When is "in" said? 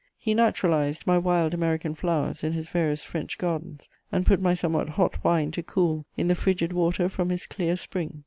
2.43-2.53, 6.17-6.27